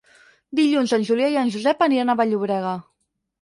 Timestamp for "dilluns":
0.59-0.93